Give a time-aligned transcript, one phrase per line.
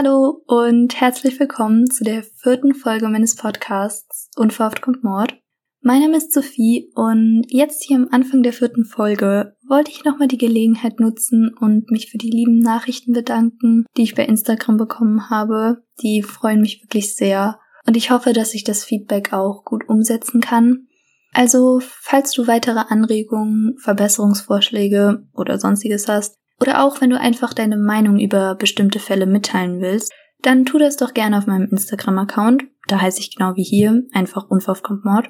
[0.00, 5.36] Hallo und herzlich willkommen zu der vierten Folge meines Podcasts Unverhofft kommt Mord.
[5.80, 10.28] Mein Name ist Sophie und jetzt hier am Anfang der vierten Folge wollte ich nochmal
[10.28, 15.30] die Gelegenheit nutzen und mich für die lieben Nachrichten bedanken, die ich bei Instagram bekommen
[15.30, 15.82] habe.
[16.00, 20.40] Die freuen mich wirklich sehr und ich hoffe, dass ich das Feedback auch gut umsetzen
[20.40, 20.86] kann.
[21.32, 27.76] Also, falls du weitere Anregungen, Verbesserungsvorschläge oder sonstiges hast, oder auch wenn du einfach deine
[27.76, 30.12] Meinung über bestimmte Fälle mitteilen willst,
[30.42, 32.64] dann tu das doch gerne auf meinem Instagram-Account.
[32.86, 35.28] Da heiße ich genau wie hier, einfach unverhofft Mord.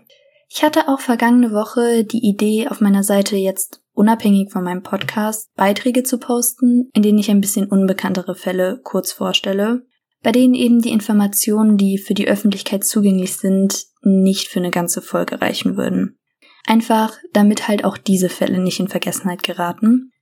[0.50, 5.50] Ich hatte auch vergangene Woche die Idee, auf meiner Seite jetzt unabhängig von meinem Podcast
[5.56, 9.82] Beiträge zu posten, in denen ich ein bisschen unbekanntere Fälle kurz vorstelle,
[10.22, 15.02] bei denen eben die Informationen, die für die Öffentlichkeit zugänglich sind, nicht für eine ganze
[15.02, 16.18] Folge reichen würden.
[16.66, 20.12] Einfach, damit halt auch diese Fälle nicht in Vergessenheit geraten.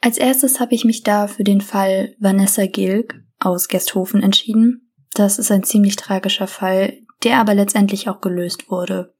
[0.00, 4.92] Als erstes habe ich mich da für den Fall Vanessa Gilg aus Gesthofen entschieden.
[5.14, 9.14] Das ist ein ziemlich tragischer Fall, der aber letztendlich auch gelöst wurde.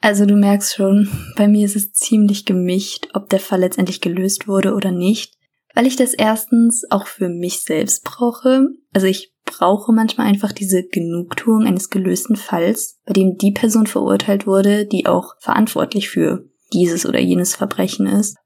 [0.00, 4.46] Also du merkst schon, bei mir ist es ziemlich gemischt, ob der Fall letztendlich gelöst
[4.46, 5.34] wurde oder nicht,
[5.74, 8.68] weil ich das erstens auch für mich selbst brauche.
[8.92, 14.46] Also ich brauche manchmal einfach diese Genugtuung eines gelösten Falls, bei dem die Person verurteilt
[14.46, 18.36] wurde, die auch verantwortlich für dieses oder jenes Verbrechen ist.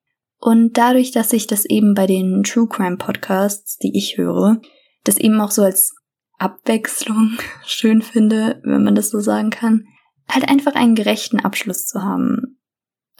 [0.42, 4.60] Und dadurch, dass ich das eben bei den True Crime Podcasts, die ich höre,
[5.04, 5.94] das eben auch so als
[6.36, 9.84] Abwechslung schön finde, wenn man das so sagen kann,
[10.28, 12.58] halt einfach einen gerechten Abschluss zu haben.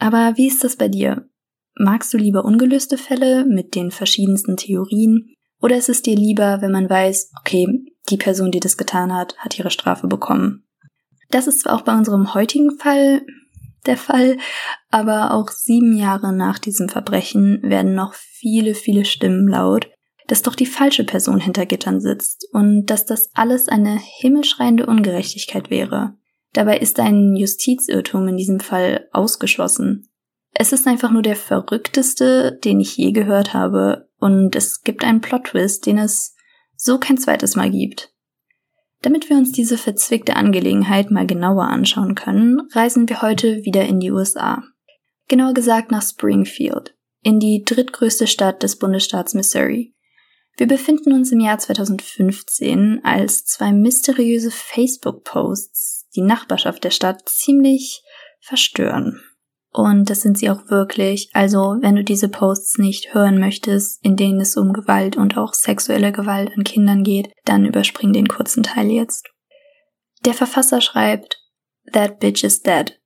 [0.00, 1.28] Aber wie ist das bei dir?
[1.77, 5.33] Magst du lieber ungelöste Fälle mit den verschiedensten Theorien?
[5.61, 7.69] Oder ist es dir lieber, wenn man weiß, okay,
[8.11, 10.65] die Person, die das getan hat, hat ihre Strafe bekommen?
[11.31, 13.25] Das ist zwar auch bei unserem heutigen Fall
[13.86, 14.38] der Fall,
[14.91, 19.88] aber auch sieben Jahre nach diesem Verbrechen werden noch viele, viele Stimmen laut,
[20.28, 25.70] dass doch die falsche Person hinter Gittern sitzt und dass das alles eine himmelschreiende Ungerechtigkeit
[25.70, 26.14] wäre.
[26.53, 30.08] Dabei ist ein Justizirrtum in diesem Fall ausgeschlossen.
[30.54, 35.21] Es ist einfach nur der verrückteste, den ich je gehört habe, und es gibt einen
[35.21, 36.34] Plot-Twist, den es
[36.76, 38.12] so kein zweites Mal gibt.
[39.03, 43.99] Damit wir uns diese verzwickte Angelegenheit mal genauer anschauen können, reisen wir heute wieder in
[43.99, 44.63] die USA.
[45.27, 49.93] Genauer gesagt nach Springfield, in die drittgrößte Stadt des Bundesstaats Missouri.
[50.57, 58.03] Wir befinden uns im Jahr 2015, als zwei mysteriöse Facebook-Posts die Nachbarschaft der Stadt ziemlich
[58.41, 59.21] verstören.
[59.72, 61.31] Und das sind sie auch wirklich.
[61.33, 65.55] Also, wenn du diese Posts nicht hören möchtest, in denen es um Gewalt und auch
[65.55, 69.31] sexuelle Gewalt an Kindern geht, dann überspring den kurzen Teil jetzt.
[70.27, 71.38] Der Verfasser schreibt,
[71.93, 73.00] That bitch is dead.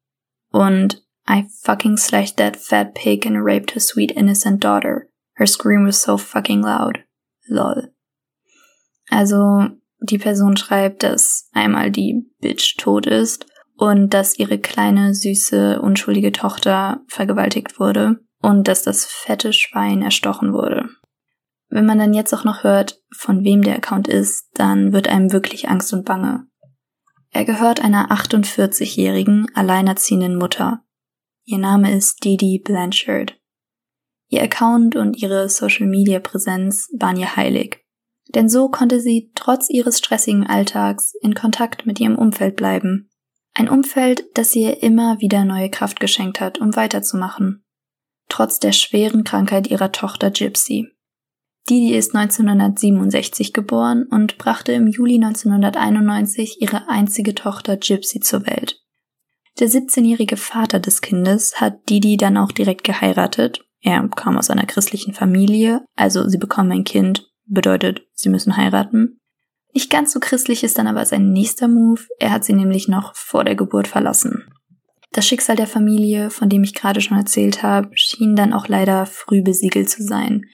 [0.51, 5.09] Und I fucking slashed that fat pig and raped her sweet innocent daughter.
[5.35, 6.99] Her scream was so fucking loud.
[7.49, 7.93] Lol.
[9.09, 9.69] Also,
[10.01, 16.33] die Person schreibt, dass einmal die Bitch tot ist und dass ihre kleine, süße, unschuldige
[16.33, 20.89] Tochter vergewaltigt wurde und dass das fette Schwein erstochen wurde.
[21.69, 25.33] Wenn man dann jetzt auch noch hört, von wem der Account ist, dann wird einem
[25.33, 26.47] wirklich Angst und Bange.
[27.33, 30.83] Er gehört einer 48-jährigen, alleinerziehenden Mutter.
[31.45, 33.39] Ihr Name ist Didi Blanchard.
[34.29, 37.85] Ihr Account und ihre Social-Media-Präsenz waren ihr heilig.
[38.35, 43.06] Denn so konnte sie trotz ihres stressigen Alltags in Kontakt mit ihrem Umfeld bleiben
[43.57, 47.65] ein Umfeld, das ihr immer wieder neue Kraft geschenkt hat, um weiterzumachen.
[48.29, 50.89] Trotz der schweren Krankheit ihrer Tochter Gypsy.
[51.69, 58.83] Didi ist 1967 geboren und brachte im Juli 1991 ihre einzige Tochter Gypsy zur Welt.
[59.59, 63.65] Der 17-jährige Vater des Kindes hat Didi dann auch direkt geheiratet.
[63.81, 69.19] Er kam aus einer christlichen Familie, also sie bekommen ein Kind, bedeutet, sie müssen heiraten.
[69.77, 72.01] Nicht ganz so christlich ist dann aber sein nächster Move.
[72.19, 74.49] Er hat sie nämlich noch vor der Geburt verlassen.
[75.13, 79.05] Das Schicksal der Familie, von dem ich gerade schon erzählt habe, schien dann auch leider
[79.05, 80.47] früh besiegelt zu sein.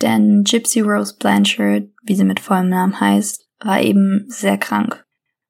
[0.00, 5.04] Denn Gypsy Rose Blanchard, wie sie mit vollem Namen heißt, war eben sehr krank.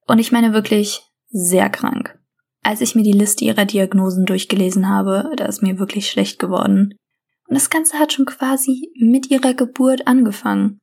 [0.08, 2.18] Und ich meine wirklich sehr krank.
[2.64, 6.94] Als ich mir die Liste ihrer Diagnosen durchgelesen habe, da ist mir wirklich schlecht geworden.
[7.46, 10.80] Und das Ganze hat schon quasi mit ihrer Geburt angefangen.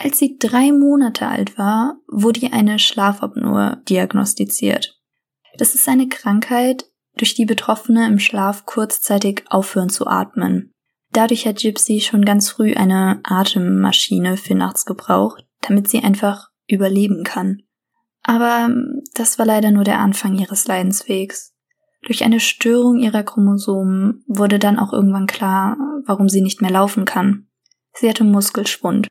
[0.00, 4.96] Als sie drei Monate alt war, wurde ihr eine Schlafapnoe diagnostiziert.
[5.56, 6.84] Das ist eine Krankheit,
[7.16, 10.72] durch die Betroffene im Schlaf kurzzeitig aufhören zu atmen.
[11.10, 17.24] Dadurch hat Gypsy schon ganz früh eine Atemmaschine für nachts gebraucht, damit sie einfach überleben
[17.24, 17.62] kann.
[18.22, 18.70] Aber
[19.14, 21.54] das war leider nur der Anfang ihres Leidenswegs.
[22.02, 27.04] Durch eine Störung ihrer Chromosomen wurde dann auch irgendwann klar, warum sie nicht mehr laufen
[27.04, 27.48] kann.
[27.94, 29.08] Sie hatte Muskelschwund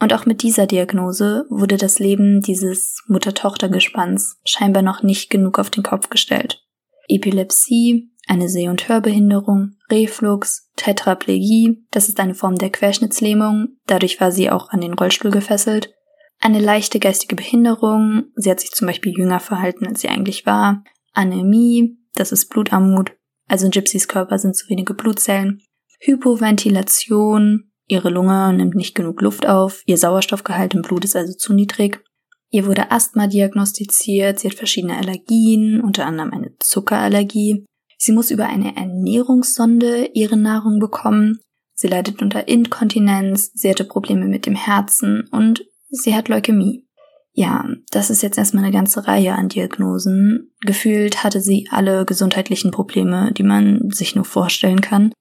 [0.00, 5.70] Und auch mit dieser Diagnose wurde das Leben dieses Mutter-Tochter-Gespanns scheinbar noch nicht genug auf
[5.70, 6.62] den Kopf gestellt.
[7.08, 14.32] Epilepsie, eine Seh- und Hörbehinderung, Reflux, Tetraplegie, das ist eine Form der Querschnittslähmung, dadurch war
[14.32, 15.94] sie auch an den Rollstuhl gefesselt,
[16.40, 20.82] eine leichte geistige Behinderung, sie hat sich zum Beispiel jünger verhalten, als sie eigentlich war,
[21.12, 23.12] Anämie, das ist Blutarmut,
[23.48, 25.62] also in Gypsys Körper sind zu wenige Blutzellen,
[26.00, 31.52] Hypoventilation, ihre Lunge nimmt nicht genug Luft auf, ihr Sauerstoffgehalt im Blut ist also zu
[31.52, 32.02] niedrig,
[32.50, 37.64] ihr wurde Asthma diagnostiziert, sie hat verschiedene Allergien, unter anderem eine Zuckerallergie,
[37.98, 41.40] sie muss über eine Ernährungssonde ihre Nahrung bekommen,
[41.74, 46.86] sie leidet unter Inkontinenz, sie hatte Probleme mit dem Herzen und sie hat Leukämie.
[47.38, 50.54] Ja, das ist jetzt erstmal eine ganze Reihe an Diagnosen.
[50.62, 55.12] Gefühlt hatte sie alle gesundheitlichen Probleme, die man sich nur vorstellen kann.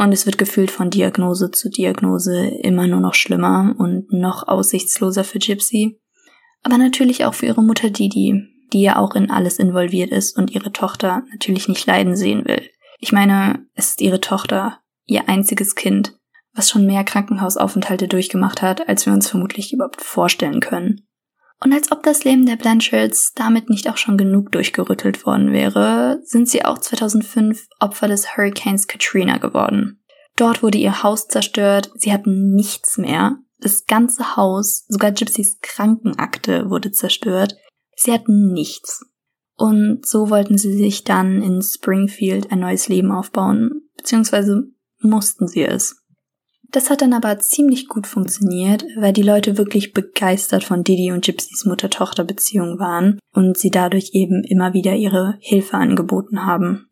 [0.00, 5.24] Und es wird gefühlt von Diagnose zu Diagnose immer nur noch schlimmer und noch aussichtsloser
[5.24, 6.00] für Gypsy.
[6.62, 10.52] Aber natürlich auch für ihre Mutter Didi, die ja auch in alles involviert ist und
[10.52, 12.62] ihre Tochter natürlich nicht leiden sehen will.
[12.98, 16.18] Ich meine, es ist ihre Tochter, ihr einziges Kind,
[16.54, 21.06] was schon mehr Krankenhausaufenthalte durchgemacht hat, als wir uns vermutlich überhaupt vorstellen können.
[21.62, 26.20] Und als ob das Leben der Blanchards damit nicht auch schon genug durchgerüttelt worden wäre,
[26.24, 30.02] sind sie auch 2005 Opfer des Hurricanes Katrina geworden.
[30.36, 33.36] Dort wurde ihr Haus zerstört, sie hatten nichts mehr.
[33.58, 37.56] Das ganze Haus, sogar Gypsys Krankenakte wurde zerstört.
[37.94, 39.04] Sie hatten nichts.
[39.56, 44.62] Und so wollten sie sich dann in Springfield ein neues Leben aufbauen, beziehungsweise
[45.00, 45.99] mussten sie es.
[46.72, 51.24] Das hat dann aber ziemlich gut funktioniert, weil die Leute wirklich begeistert von Didi und
[51.24, 56.86] Gypsys Mutter-Tochter-Beziehung waren und sie dadurch eben immer wieder ihre Hilfe angeboten haben.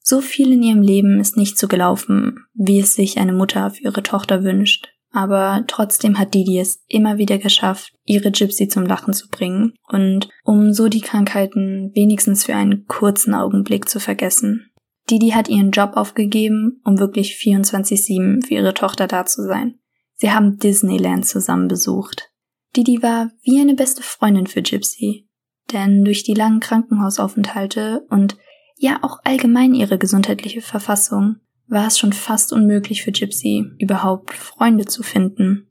[0.00, 3.84] So viel in ihrem Leben ist nicht so gelaufen, wie es sich eine Mutter für
[3.84, 9.14] ihre Tochter wünscht, aber trotzdem hat Didi es immer wieder geschafft, ihre Gypsy zum Lachen
[9.14, 14.70] zu bringen und um so die Krankheiten wenigstens für einen kurzen Augenblick zu vergessen.
[15.10, 19.78] Didi hat ihren Job aufgegeben, um wirklich 24-7 für ihre Tochter da zu sein.
[20.14, 22.30] Sie haben Disneyland zusammen besucht.
[22.76, 25.28] Didi war wie eine beste Freundin für Gypsy.
[25.72, 28.36] Denn durch die langen Krankenhausaufenthalte und
[28.76, 31.36] ja auch allgemein ihre gesundheitliche Verfassung
[31.66, 35.70] war es schon fast unmöglich für Gypsy, überhaupt Freunde zu finden.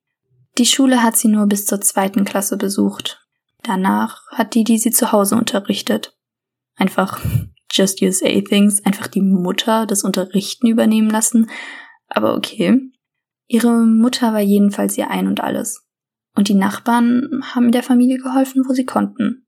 [0.57, 3.27] Die Schule hat sie nur bis zur zweiten Klasse besucht.
[3.63, 6.17] Danach hat Didi sie zu Hause unterrichtet.
[6.75, 7.19] Einfach
[7.73, 11.49] Just Use A Things einfach die Mutter das Unterrichten übernehmen lassen.
[12.07, 12.79] Aber okay.
[13.47, 15.83] Ihre Mutter war jedenfalls ihr Ein und alles.
[16.35, 19.45] Und die Nachbarn haben der Familie geholfen, wo sie konnten.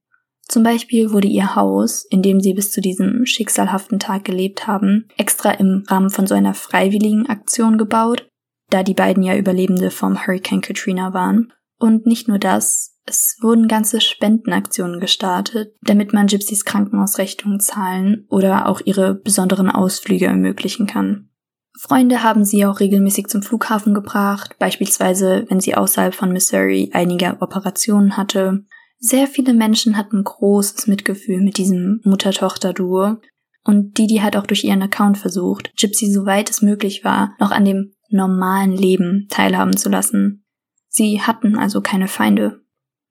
[0.48, 5.08] Zum Beispiel wurde ihr Haus, in dem sie bis zu diesem schicksalhaften Tag gelebt haben,
[5.18, 8.28] extra im Rahmen von so einer freiwilligen Aktion gebaut,
[8.70, 11.52] da die beiden ja Überlebende vom Hurricane Katrina waren.
[11.78, 18.68] Und nicht nur das, es wurden ganze Spendenaktionen gestartet, damit man Gypsys Krankenhausrechnungen zahlen oder
[18.68, 21.30] auch ihre besonderen Ausflüge ermöglichen kann.
[21.78, 27.38] Freunde haben sie auch regelmäßig zum Flughafen gebracht, beispielsweise wenn sie außerhalb von Missouri einige
[27.42, 28.66] Operationen hatte.
[28.98, 33.18] Sehr viele Menschen hatten großes Mitgefühl mit diesem Mutter-Tochter-Duo
[33.66, 37.66] und Didi hat auch durch ihren Account versucht, Gypsy soweit es möglich war, noch an
[37.66, 40.46] dem normalen Leben teilhaben zu lassen.
[40.88, 42.65] Sie hatten also keine Feinde.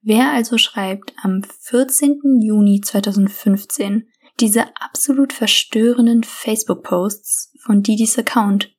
[0.06, 2.20] Wer also schreibt am 14.
[2.42, 4.06] Juni 2015
[4.38, 8.76] diese absolut verstörenden Facebook-Posts von Didis Account?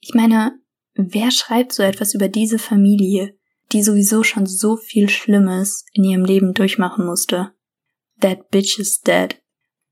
[0.00, 0.58] Ich meine,
[0.94, 3.38] wer schreibt so etwas über diese Familie,
[3.70, 7.52] die sowieso schon so viel Schlimmes in ihrem Leben durchmachen musste?
[8.20, 9.40] That bitch is dead.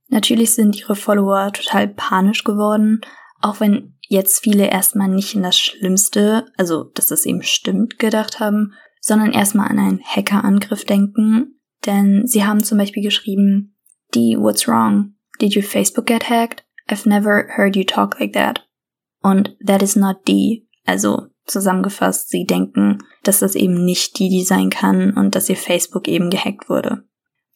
[0.08, 3.02] Natürlich sind ihre Follower total panisch geworden,
[3.40, 8.40] auch wenn jetzt viele erstmal nicht in das Schlimmste, also dass das eben stimmt, gedacht
[8.40, 8.72] haben,
[9.06, 13.76] sondern erstmal an einen Hackerangriff denken, denn sie haben zum Beispiel geschrieben,
[14.12, 15.14] D, what's wrong?
[15.40, 16.64] Did your Facebook get hacked?
[16.88, 18.66] I've never heard you talk like that.
[19.22, 20.66] Und that is not D.
[20.86, 25.56] Also zusammengefasst, sie denken, dass das eben nicht die, die sein kann und dass ihr
[25.56, 27.04] Facebook eben gehackt wurde.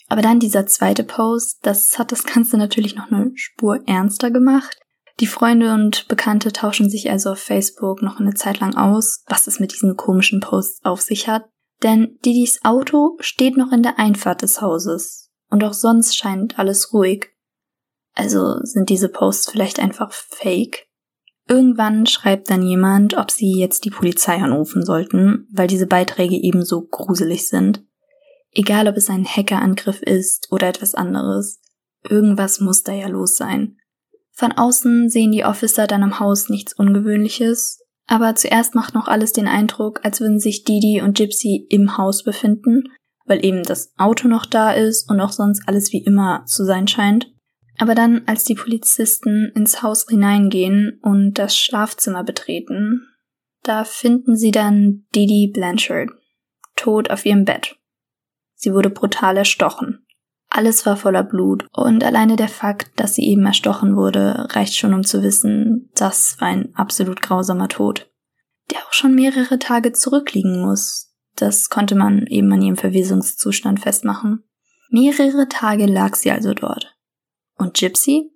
[0.08, 4.78] Aber dann dieser zweite Post, das hat das Ganze natürlich noch eine Spur ernster gemacht.
[5.20, 9.46] Die Freunde und Bekannte tauschen sich also auf Facebook noch eine Zeit lang aus, was
[9.46, 11.44] es mit diesen komischen Posts auf sich hat.
[11.82, 15.30] Denn Didis Auto steht noch in der Einfahrt des Hauses.
[15.50, 17.28] Und auch sonst scheint alles ruhig.
[18.14, 20.86] Also sind diese Posts vielleicht einfach fake?
[21.46, 26.86] Irgendwann schreibt dann jemand, ob sie jetzt die Polizei anrufen sollten, weil diese Beiträge ebenso
[26.86, 27.84] gruselig sind.
[28.52, 31.60] Egal ob es ein Hackerangriff ist oder etwas anderes,
[32.08, 33.79] irgendwas muss da ja los sein.
[34.40, 39.34] Von außen sehen die Officer dann am Haus nichts Ungewöhnliches, Aber zuerst macht noch alles
[39.34, 42.84] den Eindruck, als würden sich Didi und Gypsy im Haus befinden,
[43.26, 46.88] weil eben das Auto noch da ist und auch sonst alles wie immer zu sein
[46.88, 47.30] scheint.
[47.76, 53.06] Aber dann, als die Polizisten ins Haus hineingehen und das Schlafzimmer betreten,
[53.62, 56.12] da finden sie dann Didi Blanchard,
[56.76, 57.76] tot auf ihrem Bett.
[58.54, 60.06] Sie wurde brutal erstochen.
[60.52, 64.92] Alles war voller Blut und alleine der Fakt, dass sie eben erstochen wurde, reicht schon,
[64.92, 68.10] um zu wissen, das war ein absolut grausamer Tod,
[68.72, 71.14] der auch schon mehrere Tage zurückliegen muss.
[71.36, 74.42] Das konnte man eben an ihrem Verwesungszustand festmachen.
[74.90, 76.96] Mehrere Tage lag sie also dort.
[77.56, 78.32] Und Gypsy?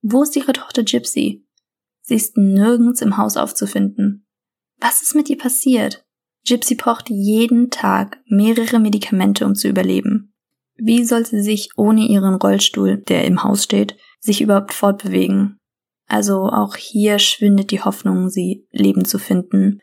[0.00, 1.44] Wo ist ihre Tochter Gypsy?
[2.02, 4.28] Sie ist nirgends im Haus aufzufinden.
[4.78, 6.06] Was ist mit ihr passiert?
[6.46, 10.27] Gypsy braucht jeden Tag mehrere Medikamente, um zu überleben.
[10.78, 15.58] Wie soll sie sich ohne ihren Rollstuhl, der im Haus steht, sich überhaupt fortbewegen?
[16.06, 19.80] Also auch hier schwindet die Hoffnung, sie Leben zu finden.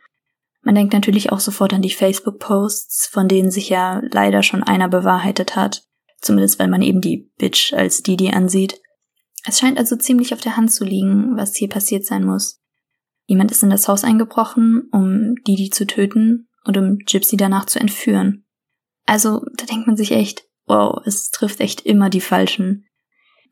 [0.63, 4.89] Man denkt natürlich auch sofort an die Facebook-Posts, von denen sich ja leider schon einer
[4.89, 5.83] bewahrheitet hat.
[6.21, 8.81] Zumindest weil man eben die Bitch als Didi ansieht.
[9.45, 12.61] Es scheint also ziemlich auf der Hand zu liegen, was hier passiert sein muss.
[13.27, 17.79] Jemand ist in das Haus eingebrochen, um Didi zu töten und um Gypsy danach zu
[17.79, 18.45] entführen.
[19.05, 22.85] Also, da denkt man sich echt, wow, es trifft echt immer die Falschen.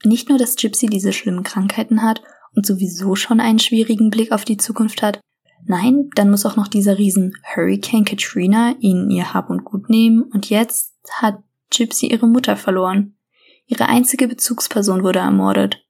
[0.04, 2.22] Nicht nur, dass Gypsy diese schlimmen Krankheiten hat
[2.56, 5.20] und sowieso schon einen schwierigen Blick auf die Zukunft hat,
[5.66, 10.24] nein, dann muss auch noch dieser Riesen Hurricane Katrina ihnen ihr Hab und Gut nehmen
[10.24, 11.40] und jetzt hat
[11.76, 13.18] Gypsy ihre Mutter verloren.
[13.66, 15.86] Ihre einzige Bezugsperson wurde ermordet.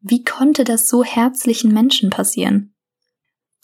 [0.00, 2.74] Wie konnte das so herzlichen Menschen passieren?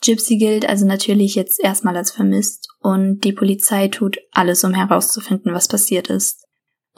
[0.01, 5.53] Gypsy gilt also natürlich jetzt erstmal als vermisst und die Polizei tut alles, um herauszufinden,
[5.53, 6.48] was passiert ist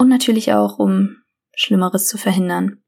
[0.02, 1.18] und natürlich auch, um
[1.54, 2.82] Schlimmeres zu verhindern.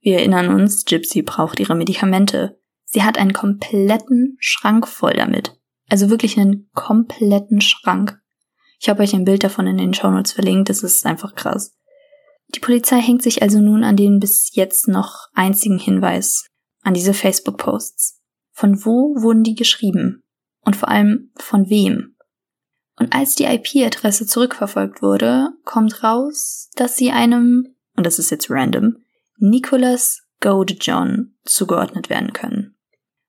[0.00, 2.58] Wir erinnern uns, Gypsy braucht ihre Medikamente.
[2.86, 5.54] Sie hat einen kompletten Schrank voll damit.
[5.90, 8.18] Also wirklich einen kompletten Schrank.
[8.80, 11.76] Ich habe euch ein Bild davon in den Shownotes verlinkt, das ist einfach krass.
[12.54, 16.46] Die Polizei hängt sich also nun an den bis jetzt noch einzigen Hinweis,
[16.80, 18.22] an diese Facebook-Posts.
[18.52, 20.22] Von wo wurden die geschrieben?
[20.62, 22.15] Und vor allem von wem?
[22.98, 28.50] Und als die IP-Adresse zurückverfolgt wurde, kommt raus, dass sie einem, und das ist jetzt
[28.50, 28.96] random,
[29.38, 32.76] Nicholas Godejohn zugeordnet werden können.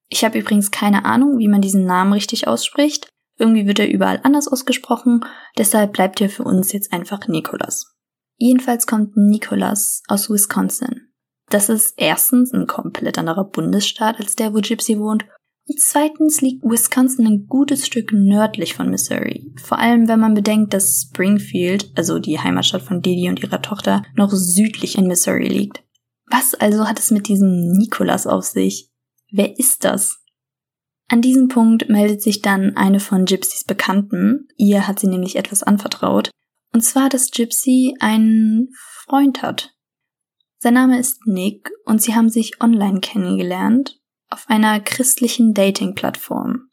[0.09, 3.09] Ich habe übrigens keine Ahnung, wie man diesen Namen richtig ausspricht.
[3.37, 5.25] Irgendwie wird er überall anders ausgesprochen,
[5.57, 7.93] deshalb bleibt er für uns jetzt einfach Nicholas.
[8.37, 11.11] Jedenfalls kommt Nicholas aus Wisconsin.
[11.49, 15.25] Das ist erstens ein komplett anderer Bundesstaat als der, wo Gypsy wohnt
[15.67, 19.51] und zweitens liegt Wisconsin ein gutes Stück nördlich von Missouri.
[19.61, 24.03] Vor allem, wenn man bedenkt, dass Springfield, also die Heimatstadt von Didi und ihrer Tochter,
[24.15, 25.83] noch südlich in Missouri liegt.
[26.29, 28.89] Was also hat es mit diesem Nicholas auf sich?
[29.29, 30.23] Wer ist das?
[31.09, 34.47] An diesem Punkt meldet sich dann eine von Gypsys Bekannten.
[34.55, 36.31] Ihr hat sie nämlich etwas anvertraut.
[36.73, 38.69] Und zwar, dass Gypsy einen
[39.05, 39.73] Freund hat.
[40.59, 43.96] Sein Name ist Nick und sie haben sich online kennengelernt
[44.29, 46.69] auf einer christlichen Dating-Plattform.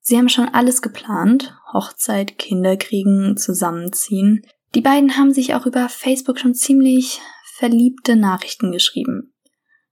[0.00, 4.42] Sie haben schon alles geplant, Hochzeit, Kinder kriegen, zusammenziehen.
[4.74, 7.20] Die beiden haben sich auch über Facebook schon ziemlich
[7.56, 9.32] verliebte Nachrichten geschrieben.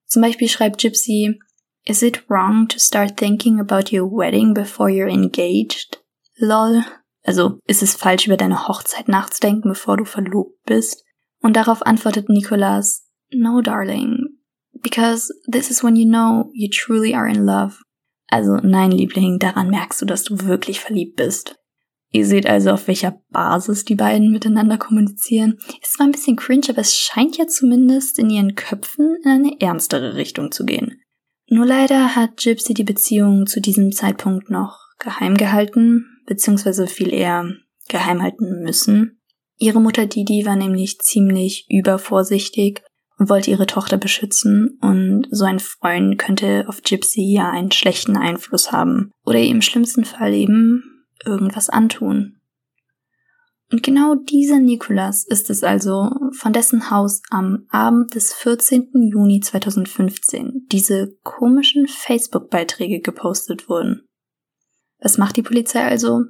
[0.07, 1.39] Zum Beispiel schreibt Gypsy,
[1.85, 6.03] Is it wrong to start thinking about your wedding before you're engaged?
[6.37, 6.85] Lol.
[7.25, 11.05] Also, ist es falsch, über deine Hochzeit nachzudenken, bevor du verlobt bist?
[11.41, 14.22] Und darauf antwortet Nicholas, No, darling,
[14.83, 17.77] because this is when you know you truly are in love.
[18.29, 21.57] Also nein, Liebling, daran merkst du, dass du wirklich verliebt bist.
[22.15, 25.59] Ihr seht also, auf welcher Basis die beiden miteinander kommunizieren.
[25.83, 29.61] Ist zwar ein bisschen cringe, aber es scheint ja zumindest in ihren Köpfen in eine
[29.61, 31.01] ernstere Richtung zu gehen.
[31.49, 37.51] Nur leider hat Gypsy die Beziehung zu diesem Zeitpunkt noch geheim gehalten, beziehungsweise viel eher
[37.89, 39.21] geheim halten müssen.
[39.59, 42.83] Ihre Mutter Didi war nämlich ziemlich übervorsichtig
[43.29, 48.73] wollte ihre Tochter beschützen und so ein Freund könnte auf Gypsy ja einen schlechten Einfluss
[48.73, 52.37] haben oder ihr im schlimmsten Fall eben irgendwas antun.
[53.73, 58.91] Und genau dieser Nikolas ist es also, von dessen Haus am Abend des 14.
[59.11, 64.03] Juni 2015 diese komischen Facebook-Beiträge gepostet wurden.
[65.01, 66.25] Was macht die Polizei also?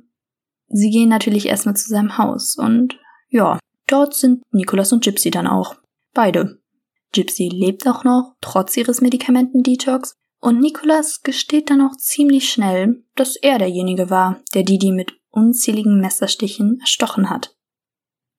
[0.69, 3.59] Sie gehen natürlich erstmal zu seinem Haus und ja,
[3.89, 5.75] dort sind Nikolas und Gypsy dann auch.
[6.15, 6.62] Beide.
[7.13, 13.37] Gypsy lebt auch noch, trotz ihres Medikamenten-Detox, und Nicholas gesteht dann auch ziemlich schnell, dass
[13.37, 17.55] er derjenige war, der Didi mit unzähligen Messerstichen erstochen hat.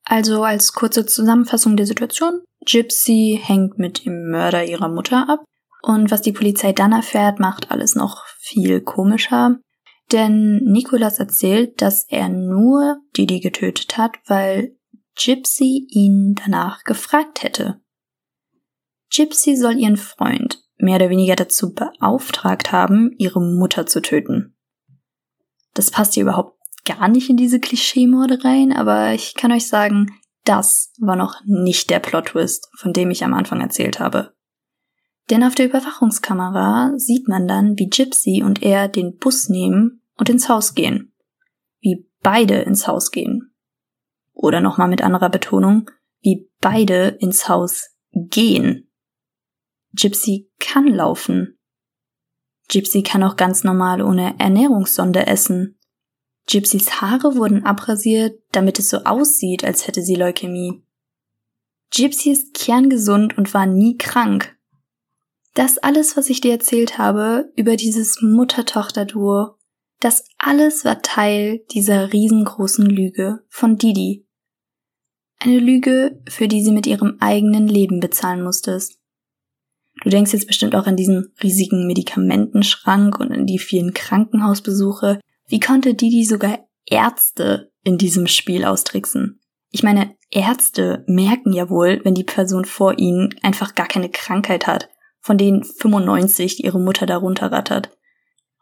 [0.04, 5.46] Also als kurze Zusammenfassung der Situation, Gypsy hängt mit dem Mörder ihrer Mutter ab,
[5.82, 9.60] und was die Polizei dann erfährt, macht alles noch viel komischer.
[10.12, 14.78] Denn Nikolas erzählt, dass er nur Didi getötet hat, weil
[15.18, 17.82] Gypsy ihn danach gefragt hätte.
[19.16, 24.56] Gypsy soll ihren Freund mehr oder weniger dazu beauftragt haben, ihre Mutter zu töten.
[25.74, 30.08] Das passt hier überhaupt gar nicht in diese Klischeemorde rein, aber ich kann euch sagen,
[30.44, 34.34] das war noch nicht der Plot-Twist, von dem ich am Anfang erzählt habe.
[35.30, 40.30] Denn auf der Überwachungskamera sieht man dann, wie Gypsy und er den Bus nehmen und
[40.30, 41.14] ins Haus gehen.
[41.80, 43.54] Wie beide ins Haus gehen.
[44.34, 45.90] Oder nochmal mit anderer Betonung,
[46.22, 48.90] wie beide ins Haus gehen.
[49.94, 51.58] Gypsy kann laufen.
[52.70, 55.78] Gypsy kann auch ganz normal ohne Ernährungssonde essen.
[56.48, 60.84] Gypsys Haare wurden abrasiert, damit es so aussieht, als hätte sie Leukämie.
[61.96, 64.58] Gypsy ist kerngesund und war nie krank.
[65.54, 69.56] Das alles, was ich dir erzählt habe über dieses Mutter-Tochter-Duo,
[70.00, 74.28] das alles war Teil dieser riesengroßen Lüge von Didi.
[75.40, 79.03] Eine Lüge, für die sie mit ihrem eigenen Leben bezahlen musstest.
[80.04, 85.20] Du denkst jetzt bestimmt auch an diesen riesigen Medikamentenschrank und an die vielen Krankenhausbesuche.
[85.48, 89.40] Wie konnte Didi sogar Ärzte in diesem Spiel austricksen?
[89.72, 94.68] Ich meine, Ärzte merken ja wohl, wenn die Person vor ihnen einfach gar keine Krankheit
[94.68, 94.90] hat
[95.24, 97.90] von denen 95 ihre Mutter darunter rattert.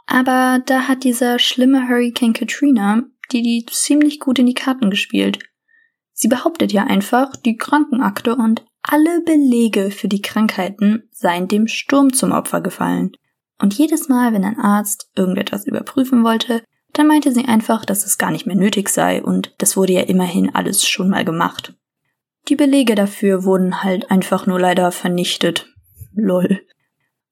[0.05, 5.39] Aber da hat dieser schlimme Hurricane Katrina die ziemlich gut in die Karten gespielt.
[6.11, 12.13] Sie behauptet ja einfach, die Krankenakte und alle Belege für die Krankheiten seien dem Sturm
[12.13, 13.11] zum Opfer gefallen.
[13.59, 18.17] Und jedes Mal, wenn ein Arzt irgendetwas überprüfen wollte, dann meinte sie einfach, dass es
[18.17, 21.73] gar nicht mehr nötig sei und das wurde ja immerhin alles schon mal gemacht.
[22.49, 25.67] Die Belege dafür wurden halt einfach nur leider vernichtet,
[26.13, 26.61] lol.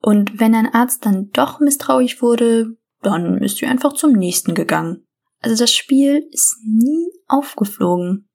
[0.02, 5.06] Und wenn ein Arzt dann doch misstrauisch wurde, dann ist sie einfach zum nächsten gegangen.
[5.42, 8.30] Also das Spiel ist nie aufgeflogen.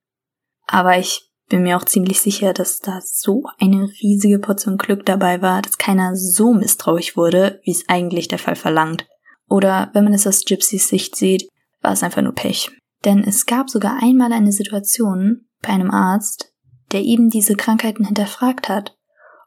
[0.66, 5.42] Aber ich bin mir auch ziemlich sicher, dass da so eine riesige Portion Glück dabei
[5.42, 9.07] war, dass keiner so misstrauisch wurde, wie es eigentlich der Fall verlangt.
[9.48, 11.48] Oder wenn man es aus Gypsys Sicht sieht,
[11.83, 12.70] war es einfach nur Pech.
[13.04, 16.52] Denn es gab sogar einmal eine Situation bei einem Arzt,
[16.92, 18.96] der eben diese Krankheiten hinterfragt hat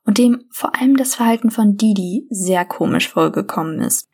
[0.05, 4.07] und dem vor allem das Verhalten von Didi sehr komisch vorgekommen ist.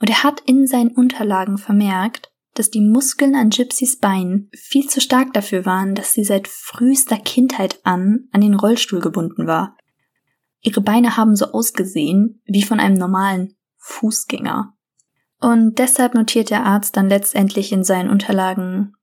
[0.00, 5.00] Und er hat in seinen Unterlagen vermerkt, dass die Muskeln an Gypsys Beinen viel zu
[5.00, 9.76] stark dafür waren, dass sie seit frühester Kindheit an an den Rollstuhl gebunden war.
[10.60, 14.74] Ihre Beine haben so ausgesehen wie von einem normalen Fußgänger.
[15.40, 18.94] Und deshalb notiert der Arzt dann letztendlich in seinen Unterlagen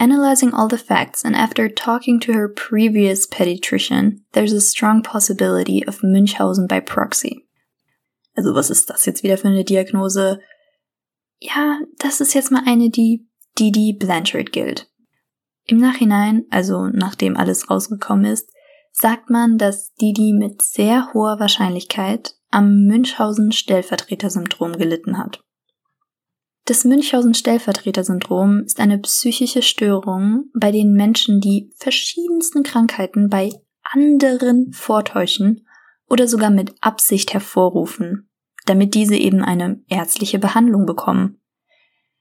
[0.00, 5.84] Analyzing all the facts and after talking to her previous pediatrician, there's a strong possibility
[5.88, 7.48] of Münchhausen by proxy.
[8.36, 10.38] Also was ist das jetzt wieder für eine Diagnose?
[11.40, 14.90] Ja, das ist jetzt mal eine, die Didi Blanchard gilt.
[15.64, 18.50] Im Nachhinein, also nachdem alles rausgekommen ist,
[18.92, 25.44] sagt man, dass Didi mit sehr hoher Wahrscheinlichkeit am Münchhausen-Stellvertreter-Syndrom gelitten hat.
[26.64, 35.66] Das Münchhausen-Stellvertreter-Syndrom ist eine psychische Störung, bei denen Menschen die verschiedensten Krankheiten bei anderen vortäuschen
[36.08, 38.27] oder sogar mit Absicht hervorrufen,
[38.68, 41.40] damit diese eben eine ärztliche Behandlung bekommen.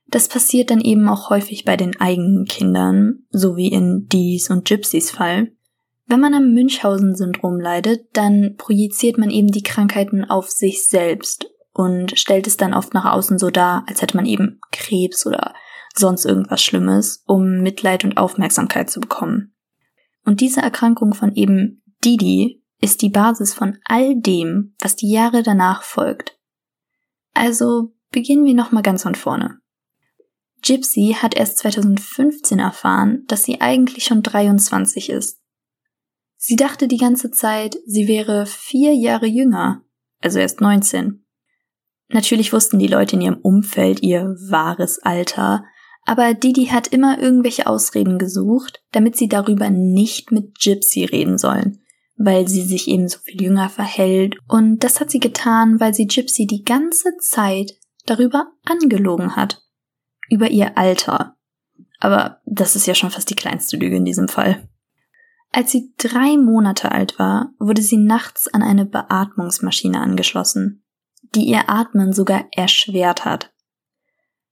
[0.08, 4.66] Das passiert dann eben auch häufig bei den eigenen Kindern, so wie in Dies und
[4.66, 5.52] Gypsys Fall.
[6.06, 12.18] Wenn man am Münchhausen-Syndrom leidet, dann projiziert man eben die Krankheiten auf sich selbst und
[12.18, 15.54] stellt es dann oft nach außen so dar, als hätte man eben Krebs oder
[15.94, 19.54] sonst irgendwas Schlimmes, um Mitleid und Aufmerksamkeit zu bekommen.
[20.24, 25.44] Und diese Erkrankung von eben Didi ist die Basis von all dem, was die Jahre
[25.44, 26.37] danach folgt.
[27.38, 29.60] Also beginnen wir nochmal ganz von vorne.
[30.64, 35.40] Gypsy hat erst 2015 erfahren, dass sie eigentlich schon 23 ist.
[36.36, 39.84] Sie dachte die ganze Zeit, sie wäre vier Jahre jünger,
[40.20, 41.26] also erst 19.
[42.10, 45.64] Natürlich wussten die Leute in ihrem Umfeld ihr wahres Alter,
[46.06, 51.84] aber Didi hat immer irgendwelche Ausreden gesucht, damit sie darüber nicht mit Gypsy reden sollen,
[52.18, 56.08] weil sie sich eben so viel jünger verhält und das hat sie getan, weil sie
[56.08, 57.74] Gypsy die ganze Zeit
[58.06, 59.64] darüber angelogen hat.
[60.30, 61.38] Über ihr Alter.
[62.00, 64.68] Aber das ist ja schon fast die kleinste Lüge in diesem Fall.
[65.52, 70.84] Als sie drei Monate alt war, wurde sie nachts an eine Beatmungsmaschine angeschlossen
[71.36, 73.52] die ihr Atmen sogar erschwert hat.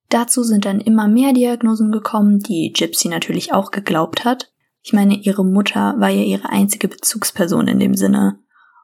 [0.09, 4.53] Dazu sind dann immer mehr Diagnosen gekommen, die Gypsy natürlich auch geglaubt hat.
[4.85, 8.37] Ich meine, ihre Mutter war ja ihre einzige Bezugsperson in dem Sinne.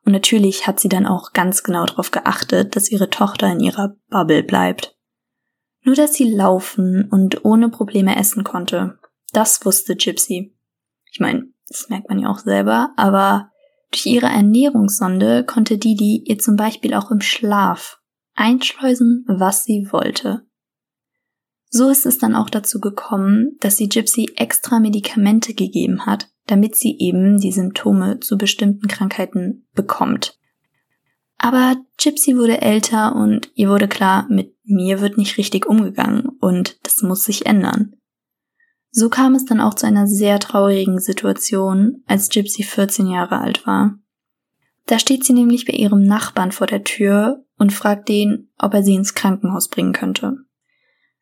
[0.03, 3.95] Und natürlich hat sie dann auch ganz genau darauf geachtet, dass ihre Tochter in ihrer
[4.09, 4.97] Bubble bleibt.
[5.83, 8.97] Nur dass sie laufen und ohne Probleme essen konnte.
[9.31, 10.57] Das wusste Gypsy.
[11.11, 13.51] Ich meine, das merkt man ja auch selber, aber
[13.91, 17.99] durch ihre Ernährungssonde konnte Didi ihr zum Beispiel auch im Schlaf
[18.33, 20.47] einschleusen, was sie wollte.
[21.73, 26.75] So ist es dann auch dazu gekommen, dass sie Gypsy extra Medikamente gegeben hat, damit
[26.75, 30.37] sie eben die Symptome zu bestimmten Krankheiten bekommt.
[31.37, 36.77] Aber Gypsy wurde älter und ihr wurde klar, mit mir wird nicht richtig umgegangen und
[36.83, 37.95] das muss sich ändern.
[38.91, 43.65] So kam es dann auch zu einer sehr traurigen Situation, als Gypsy 14 Jahre alt
[43.65, 43.97] war.
[44.87, 48.83] Da steht sie nämlich bei ihrem Nachbarn vor der Tür und fragt den, ob er
[48.83, 50.35] sie ins Krankenhaus bringen könnte.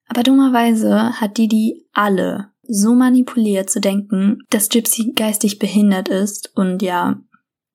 [0.09, 6.81] Aber dummerweise hat Didi alle so manipuliert zu denken, dass Gypsy geistig behindert ist und
[6.81, 7.19] ja,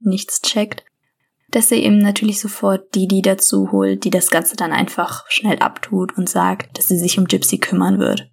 [0.01, 0.85] nichts checkt,
[1.51, 6.17] dass er eben natürlich sofort Didi dazu holt, die das Ganze dann einfach schnell abtut
[6.17, 8.31] und sagt, dass sie sich um Gypsy kümmern wird.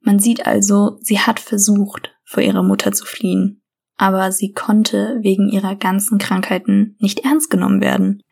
[0.00, 3.62] Man sieht also, sie hat versucht, vor ihrer Mutter zu fliehen,
[3.96, 8.22] aber sie konnte wegen ihrer ganzen Krankheiten nicht ernst genommen werden.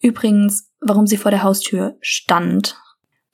[0.00, 2.78] Übrigens, warum sie vor der Haustür stand,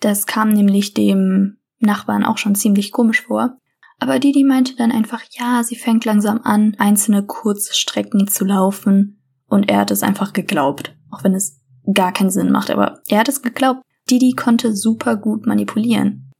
[0.00, 3.56] das kam nämlich dem Nachbarn auch schon ziemlich komisch vor.
[3.98, 9.70] Aber Didi meinte dann einfach, ja, sie fängt langsam an, einzelne Kurzstrecken zu laufen und
[9.70, 11.60] er hat es einfach geglaubt, auch wenn es
[11.92, 13.82] gar keinen Sinn macht, aber er hat es geglaubt.
[14.10, 16.30] Didi konnte super gut manipulieren.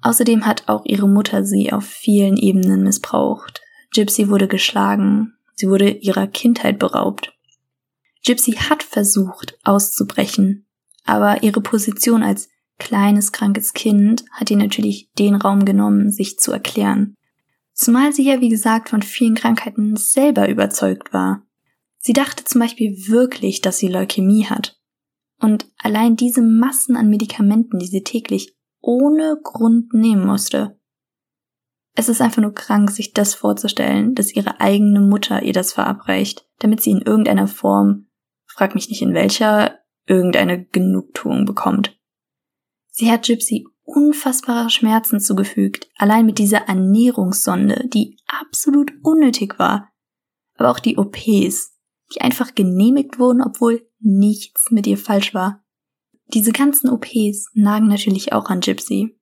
[0.00, 3.60] Außerdem hat auch ihre Mutter sie auf vielen Ebenen missbraucht.
[3.94, 7.32] Gypsy wurde geschlagen, sie wurde ihrer Kindheit beraubt.
[8.24, 10.66] Gypsy hat versucht auszubrechen,
[11.04, 12.48] aber ihre Position als
[12.82, 17.14] kleines, krankes Kind hat ihr natürlich den Raum genommen, sich zu erklären.
[17.72, 21.46] Zumal sie ja, wie gesagt, von vielen Krankheiten selber überzeugt war.
[21.98, 24.80] Sie dachte zum Beispiel wirklich, dass sie Leukämie hat.
[25.40, 30.78] Und allein diese Massen an Medikamenten, die sie täglich ohne Grund nehmen musste.
[31.94, 36.48] Es ist einfach nur krank, sich das vorzustellen, dass ihre eigene Mutter ihr das verabreicht,
[36.58, 38.08] damit sie in irgendeiner Form,
[38.46, 41.96] frag mich nicht in welcher, irgendeine Genugtuung bekommt.
[42.94, 49.90] Sie hat Gypsy unfassbare Schmerzen zugefügt, allein mit dieser Ernährungssonde, die absolut unnötig war.
[50.56, 51.72] Aber auch die OPs,
[52.14, 55.64] die einfach genehmigt wurden, obwohl nichts mit ihr falsch war.
[56.26, 59.18] Diese ganzen OPs nagen natürlich auch an Gypsy.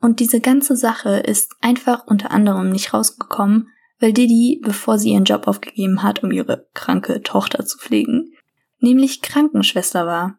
[0.00, 3.68] Und diese ganze Sache ist einfach unter anderem nicht rausgekommen,
[4.00, 8.34] weil Didi, bevor sie ihren Job aufgegeben hat, um ihre kranke Tochter zu pflegen,
[8.78, 10.38] nämlich Krankenschwester war.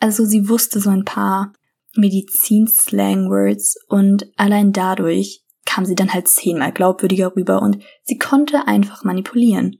[0.00, 1.52] Also sie wusste so ein paar
[1.96, 9.04] Medizin-Slang-Words und allein dadurch kam sie dann halt zehnmal glaubwürdiger rüber und sie konnte einfach
[9.04, 9.78] manipulieren.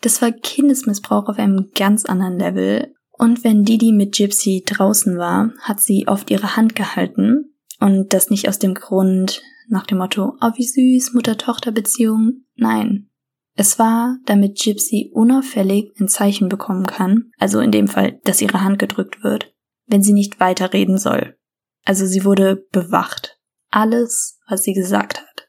[0.00, 2.94] Das war Kindesmissbrauch auf einem ganz anderen Level.
[3.10, 7.54] Und wenn Didi mit Gypsy draußen war, hat sie oft ihre Hand gehalten.
[7.78, 12.44] Und das nicht aus dem Grund nach dem Motto, oh wie süß, Mutter-Tochter-Beziehung.
[12.56, 13.10] Nein.
[13.56, 18.62] Es war, damit Gypsy unauffällig ein Zeichen bekommen kann, also in dem Fall, dass ihre
[18.62, 19.52] Hand gedrückt wird,
[19.90, 21.36] wenn sie nicht weiterreden soll.
[21.84, 23.38] Also sie wurde bewacht.
[23.70, 25.48] Alles, was sie gesagt hat.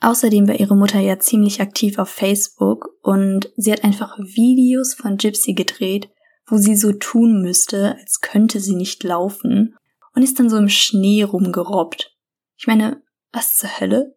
[0.00, 5.16] Außerdem war ihre Mutter ja ziemlich aktiv auf Facebook und sie hat einfach Videos von
[5.16, 6.10] Gypsy gedreht,
[6.46, 9.76] wo sie so tun müsste, als könnte sie nicht laufen
[10.14, 12.16] und ist dann so im Schnee rumgerobbt.
[12.56, 14.16] Ich meine, was zur Hölle?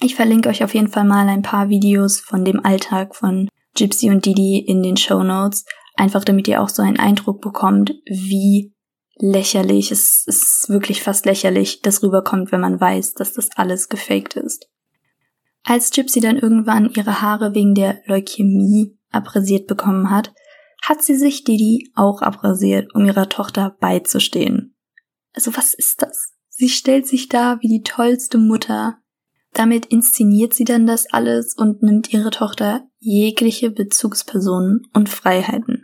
[0.00, 4.10] Ich verlinke euch auf jeden Fall mal ein paar Videos von dem Alltag von Gypsy
[4.10, 8.74] und Didi in den Show Notes, einfach damit ihr auch so einen Eindruck bekommt, wie
[9.16, 14.36] lächerlich, es ist wirklich fast lächerlich, das rüberkommt, wenn man weiß, dass das alles gefaked
[14.36, 14.68] ist.
[15.64, 20.32] Als Gypsy dann irgendwann ihre Haare wegen der Leukämie abrasiert bekommen hat,
[20.82, 24.74] hat sie sich Didi auch abrasiert, um ihrer Tochter beizustehen.
[25.34, 26.32] Also was ist das?
[26.48, 28.98] Sie stellt sich da wie die tollste Mutter.
[29.52, 35.81] Damit inszeniert sie dann das alles und nimmt ihre Tochter jegliche Bezugspersonen und Freiheiten.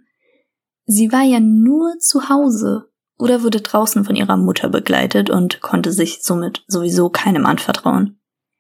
[0.90, 5.92] Sie war ja nur zu Hause oder wurde draußen von ihrer Mutter begleitet und konnte
[5.92, 8.18] sich somit sowieso keinem anvertrauen.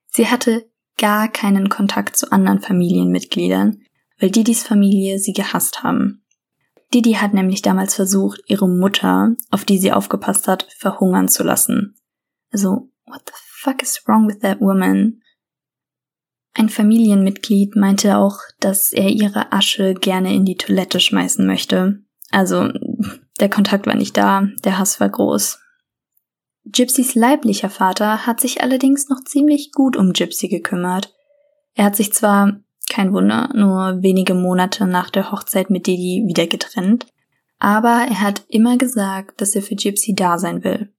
[0.08, 3.80] Sie hatte gar keinen Kontakt zu anderen Familienmitgliedern,
[4.20, 6.22] weil Didis Familie sie gehasst haben.
[6.92, 11.96] Didi hat nämlich damals versucht, ihre Mutter, auf die sie aufgepasst hat, verhungern zu lassen.
[12.52, 15.22] Also, what the fuck is wrong with that woman?
[16.52, 22.02] Ein Familienmitglied meinte auch, dass er ihre Asche gerne in die Toilette schmeißen möchte.
[22.30, 22.68] Also,
[23.40, 25.58] der Kontakt war nicht da, der Hass war groß.
[26.64, 31.14] Gypsys leiblicher Vater hat sich allerdings noch ziemlich gut um Gypsy gekümmert.
[31.74, 32.60] Er hat sich zwar,
[32.90, 37.06] kein Wunder, nur wenige Monate nach der Hochzeit mit Didi wieder getrennt,
[37.58, 40.92] Aber er hat immer gesagt, dass er für Gypsy da sein will.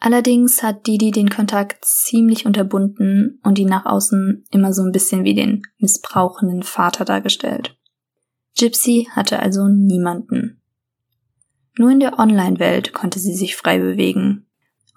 [0.00, 5.24] Allerdings hat Didi den Kontakt ziemlich unterbunden und ihn nach außen immer so ein bisschen
[5.24, 7.77] wie den missbrauchenden Vater dargestellt.
[8.58, 10.60] Gypsy hatte also niemanden.
[11.76, 14.46] Nur in der Online-Welt konnte sie sich frei bewegen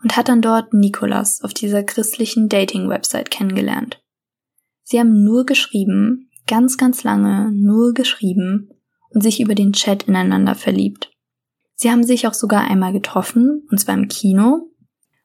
[0.01, 4.01] und hat dann dort Nikolas auf dieser christlichen Dating-Website kennengelernt.
[4.83, 8.71] Sie haben nur geschrieben, ganz, ganz lange nur geschrieben
[9.11, 11.11] und sich über den Chat ineinander verliebt.
[11.75, 14.71] Sie haben sich auch sogar einmal getroffen, und zwar im Kino,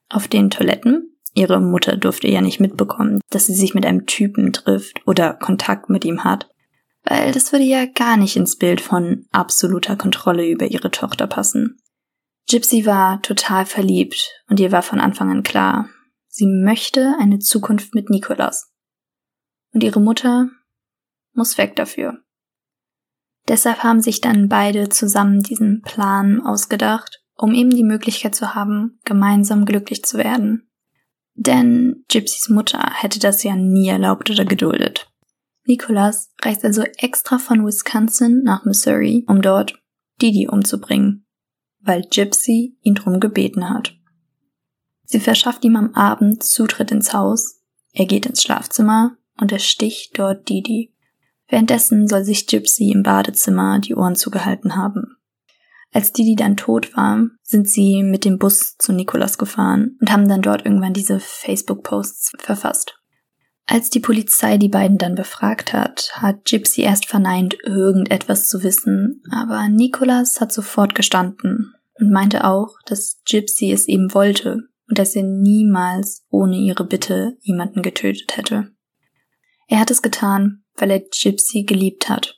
[0.09, 1.17] auf den Toiletten.
[1.33, 5.89] Ihre Mutter durfte ja nicht mitbekommen, dass sie sich mit einem Typen trifft oder Kontakt
[5.89, 6.49] mit ihm hat,
[7.09, 11.79] weil das würde ja gar nicht ins Bild von absoluter Kontrolle über ihre Tochter passen.
[12.49, 15.89] Gypsy war total verliebt und ihr war von Anfang an klar,
[16.27, 18.71] sie möchte eine Zukunft mit Nikolas.
[19.73, 20.49] Und ihre Mutter
[21.33, 22.19] muss weg dafür.
[23.47, 28.99] Deshalb haben sich dann beide zusammen diesen Plan ausgedacht um eben die Möglichkeit zu haben,
[29.05, 30.69] gemeinsam glücklich zu werden.
[31.35, 35.06] Denn Gypsys Mutter hätte das ja nie erlaubt oder geduldet.
[35.67, 39.77] Nicholas reist also extra von Wisconsin nach Missouri, um dort
[40.21, 41.25] Didi umzubringen,
[41.81, 43.93] weil Gypsy ihn drum gebeten hat.
[45.03, 50.49] Sie verschafft ihm am Abend Zutritt ins Haus, er geht ins Schlafzimmer und ersticht dort
[50.49, 50.93] Didi.
[51.47, 55.17] Währenddessen soll sich Gypsy im Badezimmer die Ohren zugehalten haben.
[55.93, 60.27] Als Didi dann tot war, sind sie mit dem Bus zu Nikolas gefahren und haben
[60.27, 62.96] dann dort irgendwann diese Facebook-Posts verfasst.
[63.67, 69.21] Als die Polizei die beiden dann befragt hat, hat Gypsy erst verneint, irgendetwas zu wissen,
[69.29, 75.15] aber Nikolas hat sofort gestanden und meinte auch, dass Gypsy es eben wollte und dass
[75.15, 78.71] er niemals ohne ihre Bitte jemanden getötet hätte.
[79.67, 82.37] Er hat es getan, weil er Gypsy geliebt hat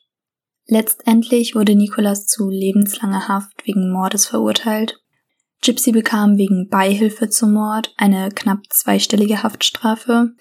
[0.72, 5.02] Letztendlich wurde Nicholas zu lebenslanger Haft wegen Mordes verurteilt.
[5.64, 10.36] Gypsy bekam wegen Beihilfe zum Mord eine knapp zweistellige Haftstrafe.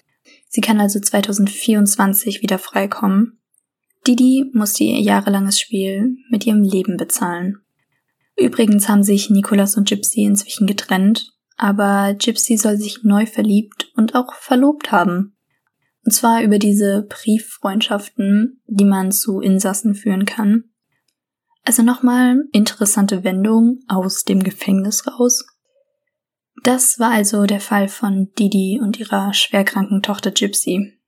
[0.49, 3.39] Sie kann also 2024 wieder freikommen.
[4.05, 7.59] Didi musste ihr jahrelanges Spiel mit ihrem Leben bezahlen.
[8.35, 14.15] Übrigens haben sich Nicholas und Gypsy inzwischen getrennt, aber Gypsy soll sich neu verliebt und
[14.15, 15.35] auch verlobt haben.
[16.05, 20.63] Und zwar über diese Brieffreundschaften, die man zu Insassen führen kann.
[21.63, 25.45] Also nochmal interessante Wendung aus dem Gefängnis raus.
[26.63, 30.99] Das war also der Fall von Didi und ihrer schwerkranken Tochter Gypsy.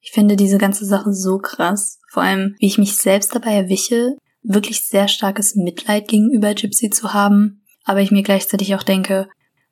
[0.00, 4.16] Ich finde diese ganze Sache so krass, vor allem wie ich mich selbst dabei erwische,
[4.42, 9.28] wirklich sehr starkes Mitleid gegenüber Gypsy zu haben, aber ich mir gleichzeitig auch denke,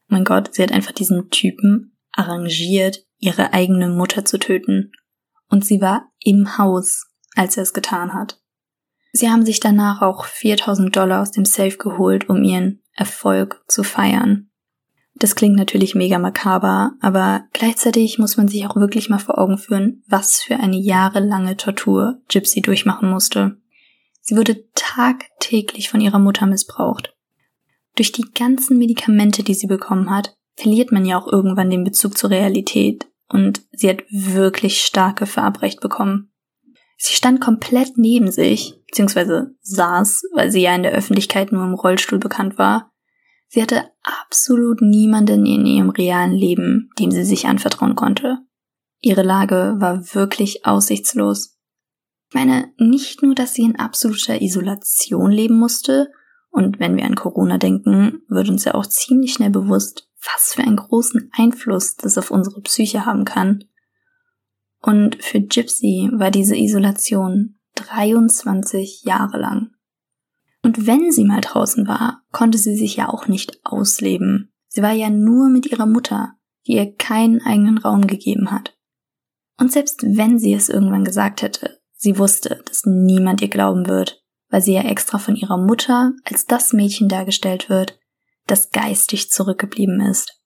[0.08, 4.92] mein Gott, sie hat einfach diesen Typen arrangiert, ihre eigene Mutter zu töten.
[5.48, 8.40] Und sie war im Haus, als er es getan hat.
[9.12, 13.82] Sie haben sich danach auch 4000 Dollar aus dem Safe geholt, um ihren Erfolg zu
[13.82, 14.45] feiern.
[15.18, 19.56] Das klingt natürlich mega makaber, aber gleichzeitig muss man sich auch wirklich mal vor Augen
[19.56, 23.56] führen, was für eine jahrelange Tortur Gypsy durchmachen musste.
[24.20, 27.14] Sie wurde tagtäglich von ihrer Mutter missbraucht.
[27.94, 32.18] Durch die ganzen Medikamente, die sie bekommen hat, verliert man ja auch irgendwann den Bezug
[32.18, 36.30] zur Realität und sie hat wirklich starke verabrecht bekommen.
[36.98, 41.74] Sie stand komplett neben sich, beziehungsweise saß, weil sie ja in der Öffentlichkeit nur im
[41.74, 42.90] Rollstuhl bekannt war.
[43.48, 48.38] Sie hatte absolut niemanden in ihrem realen Leben, dem sie sich anvertrauen konnte.
[49.00, 51.56] Ihre Lage war wirklich aussichtslos.
[52.28, 56.10] Ich meine, nicht nur, dass sie in absoluter Isolation leben musste,
[56.50, 60.62] und wenn wir an Corona denken, wird uns ja auch ziemlich schnell bewusst, was für
[60.62, 63.64] einen großen Einfluss das auf unsere Psyche haben kann.
[64.80, 69.75] Und für Gypsy war diese Isolation 23 Jahre lang.
[70.66, 74.52] Und wenn sie mal draußen war, konnte sie sich ja auch nicht ausleben.
[74.66, 76.32] Sie war ja nur mit ihrer Mutter,
[76.66, 78.76] die ihr keinen eigenen Raum gegeben hat.
[79.60, 84.24] Und selbst wenn sie es irgendwann gesagt hätte, sie wusste, dass niemand ihr glauben wird,
[84.48, 88.00] weil sie ja extra von ihrer Mutter als das Mädchen dargestellt wird,
[88.48, 90.42] das geistig zurückgeblieben ist.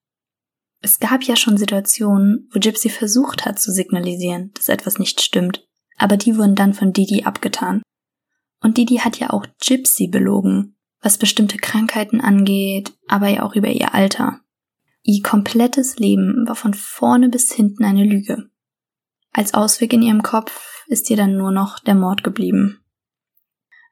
[0.83, 5.67] Es gab ja schon Situationen, wo Gypsy versucht hat zu signalisieren, dass etwas nicht stimmt,
[5.97, 7.81] aber die wurden dann von Didi abgetan.
[8.61, 13.69] Und Didi hat ja auch Gypsy belogen, was bestimmte Krankheiten angeht, aber ja auch über
[13.69, 14.41] ihr Alter.
[15.03, 18.51] Ihr komplettes Leben war von vorne bis hinten eine Lüge.
[19.33, 22.81] Als Ausweg in ihrem Kopf ist ihr dann nur noch der Mord geblieben.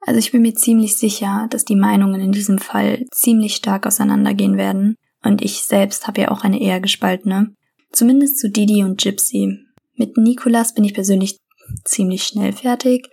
[0.00, 4.56] Also ich bin mir ziemlich sicher, dass die Meinungen in diesem Fall ziemlich stark auseinandergehen
[4.56, 4.96] werden.
[5.22, 7.54] Und ich selbst habe ja auch eine eher gespaltene.
[7.92, 9.58] Zumindest zu Didi und Gypsy.
[9.94, 11.38] Mit Nikolas bin ich persönlich
[11.84, 13.08] ziemlich schnell fertig.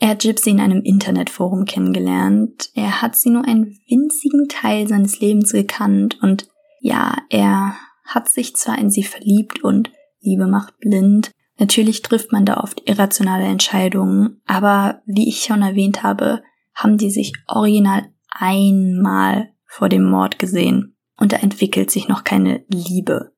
[0.00, 2.70] Er hat Gypsy in einem Internetforum kennengelernt.
[2.74, 6.48] Er hat sie nur einen winzigen Teil seines Lebens gekannt und
[6.80, 11.30] ja, er hat sich zwar in sie verliebt und Liebe macht blind.
[11.58, 16.42] Natürlich trifft man da oft irrationale Entscheidungen, aber wie ich schon erwähnt habe,
[16.74, 22.64] haben die sich original einmal vor dem Mord gesehen und da entwickelt sich noch keine
[22.68, 23.34] Liebe.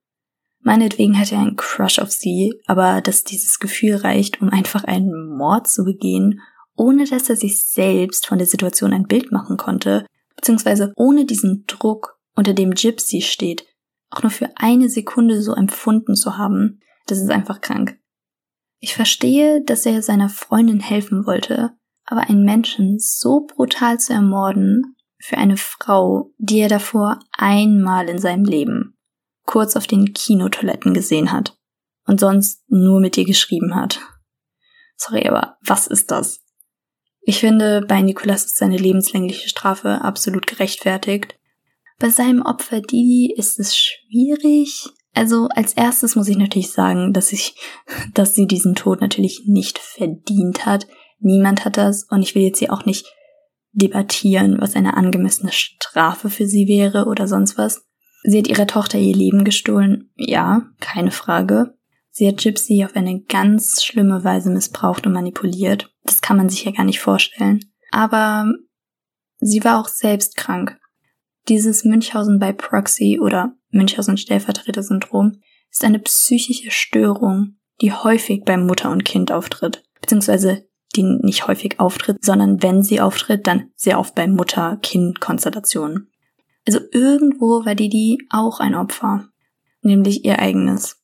[0.61, 5.37] Meinetwegen hat er einen Crush auf sie, aber dass dieses Gefühl reicht, um einfach einen
[5.37, 6.41] Mord zu begehen,
[6.77, 10.07] ohne dass er sich selbst von der Situation ein Bild machen konnte,
[10.37, 13.67] beziehungsweise ohne diesen Druck, unter dem Gypsy steht,
[14.11, 17.99] auch nur für eine Sekunde so empfunden zu haben, das ist einfach krank.
[18.79, 21.73] Ich verstehe, dass er seiner Freundin helfen wollte,
[22.07, 28.19] aber einen Menschen so brutal zu ermorden für eine Frau, die er davor einmal in
[28.19, 28.97] seinem Leben
[29.45, 31.57] kurz auf den Kinotoiletten gesehen hat
[32.07, 34.01] und sonst nur mit ihr geschrieben hat.
[34.97, 36.42] Sorry, aber was ist das?
[37.23, 41.39] Ich finde, bei Nikolas ist seine lebenslängliche Strafe absolut gerechtfertigt.
[41.99, 44.87] Bei seinem Opfer Didi ist es schwierig.
[45.15, 47.55] Also als erstes muss ich natürlich sagen, dass ich,
[48.15, 50.87] dass sie diesen Tod natürlich nicht verdient hat.
[51.21, 53.07] Niemand hat das und ich will jetzt hier auch nicht
[53.73, 57.87] debattieren, was eine angemessene Strafe für sie wäre oder sonst was.
[58.25, 61.75] Sie hat ihrer Tochter ihr Leben gestohlen, ja, keine Frage.
[62.15, 65.91] Sie hat Gypsy auf eine ganz schlimme Weise missbraucht und manipuliert.
[66.05, 67.65] Das kann man sich ja gar nicht vorstellen.
[67.91, 68.53] Aber
[69.39, 70.79] sie war auch selbst krank.
[71.49, 78.91] Dieses Münchhausen bei Proxy oder Münchhausen Stellvertreter-Syndrom ist eine psychische Störung, die häufig bei Mutter
[78.91, 79.83] und Kind auftritt.
[80.01, 86.13] Beziehungsweise die nicht häufig auftritt, sondern wenn sie auftritt, dann sehr oft bei Mutter-Kind-Konstellationen.
[86.67, 89.29] Also irgendwo war Didi auch ein Opfer,
[89.81, 91.02] nämlich ihr eigenes.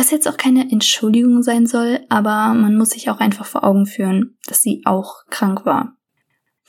[0.00, 3.84] Was jetzt auch keine Entschuldigung sein soll, aber man muss sich auch einfach vor Augen
[3.84, 5.94] führen, dass sie auch krank war.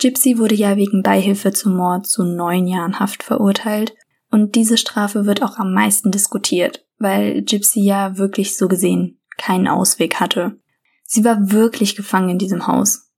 [0.02, 3.96] Gypsy wurde ja wegen Beihilfe zum Mord zu neun Jahren Haft verurteilt
[4.32, 9.70] und diese Strafe wird auch am meisten diskutiert, weil Gypsy ja wirklich so gesehen keinen
[9.70, 10.60] Ausweg hatte.
[11.06, 13.13] Sie war wirklich gefangen in diesem Haus.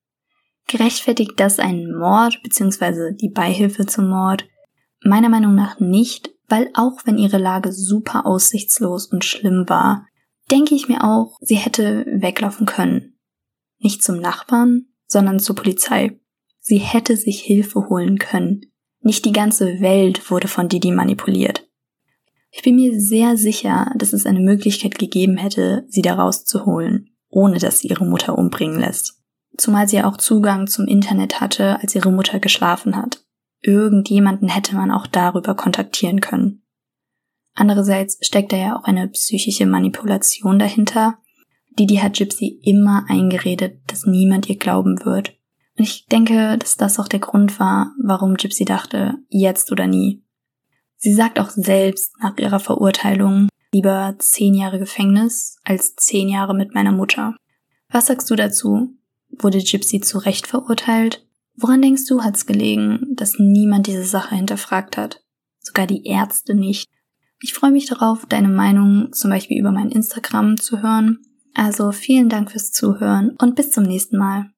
[0.67, 3.15] Gerechtfertigt das einen Mord bzw.
[3.19, 4.45] die Beihilfe zum Mord?
[5.03, 10.05] Meiner Meinung nach nicht, weil auch wenn ihre Lage super aussichtslos und schlimm war,
[10.51, 13.17] denke ich mir auch, sie hätte weglaufen können.
[13.79, 16.19] Nicht zum Nachbarn, sondern zur Polizei.
[16.59, 18.67] Sie hätte sich Hilfe holen können.
[19.01, 21.67] Nicht die ganze Welt wurde von Didi manipuliert.
[22.51, 27.57] Ich bin mir sehr sicher, dass es eine Möglichkeit gegeben hätte, sie da rauszuholen, ohne
[27.57, 29.19] dass sie ihre Mutter umbringen lässt.
[29.57, 33.23] Zumal sie auch Zugang zum Internet hatte, als ihre Mutter geschlafen hat
[33.63, 36.61] irgendjemanden hätte man auch darüber kontaktieren können.
[37.55, 41.17] Andererseits steckt da ja auch eine psychische Manipulation dahinter.
[41.79, 45.33] Didi hat Gypsy immer eingeredet, dass niemand ihr glauben wird.
[45.77, 50.23] Und ich denke, dass das auch der Grund war, warum Gypsy dachte, jetzt oder nie.
[50.97, 56.73] Sie sagt auch selbst nach ihrer Verurteilung, lieber zehn Jahre Gefängnis als zehn Jahre mit
[56.73, 57.35] meiner Mutter.
[57.89, 58.95] Was sagst du dazu?
[59.29, 64.97] Wurde Gypsy zu Recht verurteilt Woran denkst du, hat's gelegen, dass niemand diese Sache hinterfragt
[64.97, 65.23] hat?
[65.59, 66.89] Sogar die Ärzte nicht.
[67.41, 71.19] Ich freue mich darauf, deine Meinung zum Beispiel über mein Instagram zu hören.
[71.53, 74.49] Also vielen Dank fürs Zuhören und bis zum nächsten Mal.